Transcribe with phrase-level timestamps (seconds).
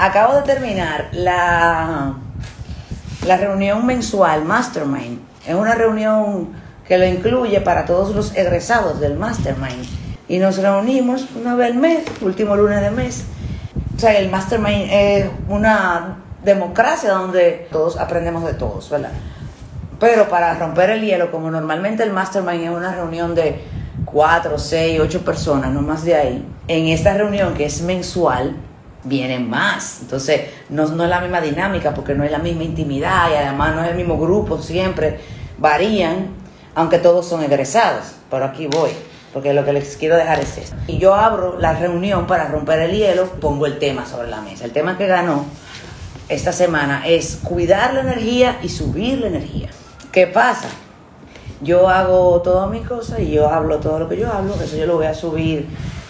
[0.00, 2.14] acabo de terminar la,
[3.26, 5.20] la reunión mensual Mastermind.
[5.46, 6.48] Es una reunión
[6.88, 9.84] que lo incluye para todos los egresados del Mastermind.
[10.26, 13.24] Y nos reunimos una vez al mes, último lunes de mes.
[13.94, 19.12] O sea, el Mastermind es una democracia donde todos aprendemos de todos, ¿verdad?
[19.98, 23.62] Pero para romper el hielo, como normalmente el Mastermind es una reunión de
[24.06, 28.56] cuatro, seis, ocho personas, no más de ahí, en esta reunión que es mensual,
[29.04, 29.98] vienen más.
[30.02, 33.74] Entonces, no, no, es la misma dinámica porque no es la misma intimidad y además
[33.74, 35.20] no es el mismo grupo, siempre
[35.58, 36.28] varían,
[36.74, 38.14] aunque todos son egresados.
[38.30, 38.90] Pero aquí voy,
[39.32, 40.76] porque lo que les quiero dejar es esto.
[40.86, 44.64] Y yo abro la reunión para romper el hielo, pongo el tema sobre la mesa.
[44.64, 45.44] El tema que ganó
[46.28, 49.70] esta semana es cuidar la energía y subir la energía.
[50.12, 50.68] ¿Qué pasa?
[51.60, 54.86] Yo hago todas mis cosas y yo hablo todo lo que yo hablo, eso yo
[54.86, 55.66] lo voy a subir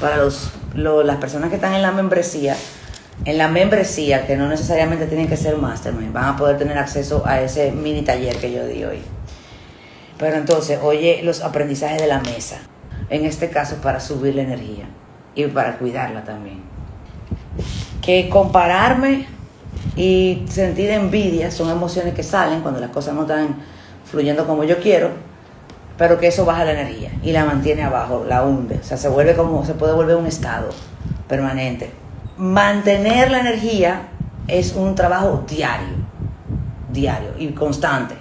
[0.00, 2.56] para los, las personas que están en la membresía.
[3.26, 7.22] En la membresía, que no necesariamente tienen que ser mastermind, van a poder tener acceso
[7.24, 9.02] a ese mini taller que yo di hoy.
[10.18, 12.58] Pero entonces, oye, los aprendizajes de la mesa,
[13.08, 14.84] en este caso para subir la energía
[15.34, 16.62] y para cuidarla también.
[18.02, 19.26] Que compararme
[19.96, 23.56] y sentir envidia son emociones que salen cuando las cosas no están
[24.04, 25.10] fluyendo como yo quiero,
[25.96, 29.08] pero que eso baja la energía y la mantiene abajo, la hunde, o sea, se
[29.08, 30.68] vuelve como, se puede volver un estado
[31.28, 32.03] permanente.
[32.36, 34.08] Mantener la energía
[34.48, 35.94] es un trabajo diario,
[36.90, 38.16] diario y constante.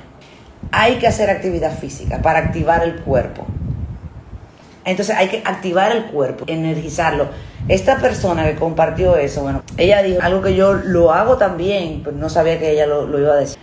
[0.72, 3.48] Hay que hacer actividad física para activar el cuerpo.
[4.86, 7.30] Entonces hay que activar el cuerpo, energizarlo.
[7.68, 12.16] Esta persona que compartió eso, bueno, ella dijo algo que yo lo hago también, pero
[12.16, 13.58] no sabía que ella lo, lo iba a decir.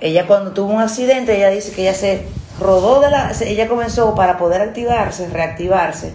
[0.00, 2.22] Ella cuando tuvo un accidente, ella dice que ella se
[2.60, 3.32] rodó de la...
[3.40, 6.14] Ella comenzó para poder activarse, reactivarse.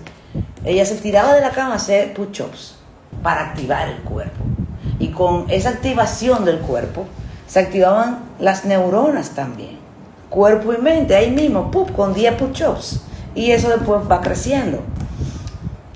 [0.63, 2.80] Ella se tiraba de la cama a hacer push-ups
[3.21, 4.43] para activar el cuerpo.
[4.99, 7.05] Y con esa activación del cuerpo
[7.47, 9.79] se activaban las neuronas también.
[10.29, 11.91] Cuerpo y mente, ahí mismo, ¡pup!
[11.91, 13.01] con 10 push-ups.
[13.35, 14.79] Y eso después va creciendo.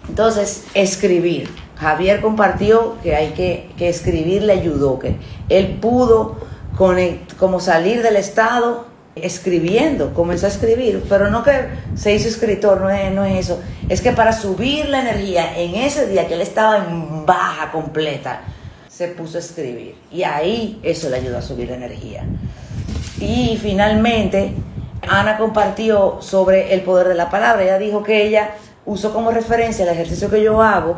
[0.09, 1.50] Entonces, escribir.
[1.78, 5.18] Javier compartió que hay que, que escribir le ayudó, que
[5.50, 6.38] él pudo
[7.38, 8.85] como salir del estado
[9.16, 11.52] escribiendo, comenzó a escribir, pero no que
[11.96, 15.76] se hizo escritor, no es, no es eso, es que para subir la energía en
[15.76, 18.42] ese día que él estaba en baja completa,
[18.90, 19.96] se puso a escribir.
[20.12, 22.24] Y ahí eso le ayudó a subir la energía.
[23.20, 24.53] Y finalmente,
[25.08, 28.56] Ana compartió sobre el poder de la palabra, ella dijo que ella
[28.86, 30.97] usó como referencia el ejercicio que yo hago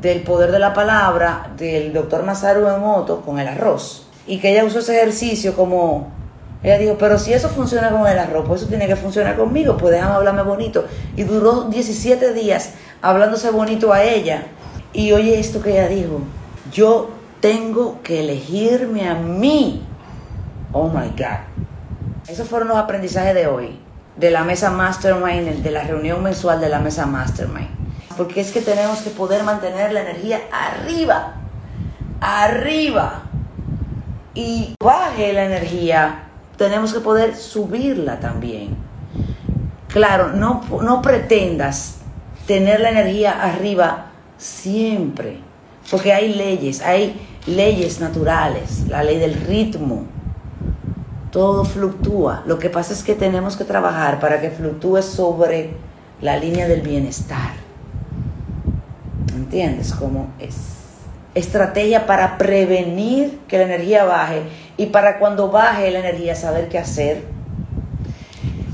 [0.00, 4.06] del poder de la palabra del doctor Masaru Emoto con el arroz.
[4.26, 6.08] Y que ella usó ese ejercicio como,
[6.62, 9.76] ella dijo, pero si eso funciona con el arroz, pues eso tiene que funcionar conmigo,
[9.76, 10.84] pues déjame hablarme bonito.
[11.16, 14.46] Y duró 17 días hablándose bonito a ella.
[14.92, 16.20] Y oye esto que ella dijo,
[16.70, 17.10] yo
[17.40, 19.86] tengo que elegirme a mí.
[20.72, 21.40] Oh my God.
[22.28, 23.80] Esos fueron los aprendizajes de hoy,
[24.16, 27.68] de la mesa Mastermind, de la reunión mensual de la mesa Mastermind.
[28.16, 31.36] Porque es que tenemos que poder mantener la energía arriba,
[32.20, 33.22] arriba
[34.34, 36.29] y baje la energía,
[36.60, 38.76] tenemos que poder subirla también.
[39.88, 42.00] Claro, no, no pretendas
[42.46, 45.38] tener la energía arriba siempre,
[45.90, 50.04] porque hay leyes, hay leyes naturales, la ley del ritmo.
[51.30, 52.42] Todo fluctúa.
[52.44, 55.70] Lo que pasa es que tenemos que trabajar para que fluctúe sobre
[56.20, 57.52] la línea del bienestar.
[59.34, 60.80] ¿Entiendes cómo es?
[61.34, 64.42] estrategia para prevenir que la energía baje
[64.80, 67.22] y para cuando baje la energía saber qué hacer.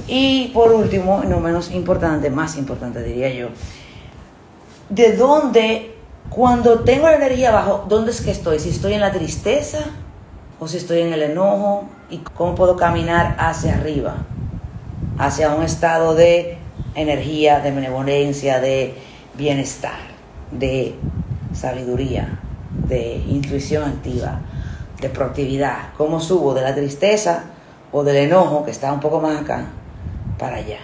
[0.06, 3.48] Y por último, no menos importante, más importante diría yo,
[4.88, 5.96] de dónde,
[6.30, 8.60] cuando tengo la energía bajo, ¿dónde es que estoy?
[8.60, 9.80] Si estoy en la tristeza
[10.60, 14.14] o si estoy en el enojo y cómo puedo caminar hacia arriba,
[15.18, 16.56] hacia un estado de
[16.94, 18.94] energía, de benevolencia, de
[19.36, 19.98] bienestar,
[20.52, 20.94] de
[21.52, 22.38] sabiduría,
[22.86, 24.38] de intuición activa,
[25.00, 25.92] de proactividad.
[25.96, 27.44] ¿Cómo subo de la tristeza
[27.92, 29.66] o del enojo, que está un poco más acá,
[30.38, 30.78] para allá?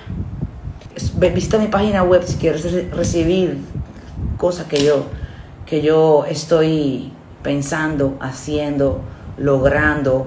[1.15, 3.59] Visita mi página web si quieres recibir
[4.37, 5.05] cosas que yo,
[5.67, 7.13] que yo estoy
[7.43, 9.01] pensando, haciendo,
[9.39, 10.27] logrando,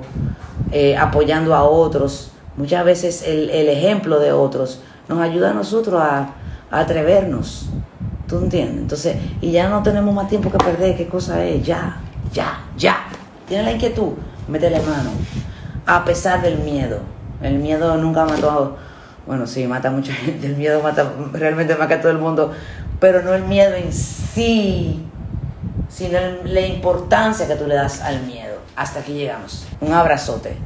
[0.71, 2.31] eh, apoyando a otros.
[2.57, 6.33] Muchas veces el, ejemplo de otros nos ayuda a nosotros a
[6.71, 7.69] atrevernos,
[8.27, 8.77] ¿Tú entiendes?
[8.77, 10.97] Entonces, y ya no tenemos más tiempo que perder.
[10.97, 11.63] ¿Qué cosa es?
[11.63, 11.97] Ya,
[12.33, 13.04] ya, ya.
[13.47, 14.13] ¿Tienes la inquietud?
[14.47, 15.11] Métele mano.
[15.85, 16.99] A pesar del miedo.
[17.41, 18.77] El miedo nunca mató
[19.27, 20.47] Bueno, sí, mata a mucha gente.
[20.47, 22.51] El miedo mata, realmente mata a todo el mundo.
[22.99, 25.05] Pero no el miedo en sí,
[25.89, 28.55] sino la importancia que tú le das al miedo.
[28.75, 29.65] Hasta aquí llegamos.
[29.81, 30.57] Un abrazote.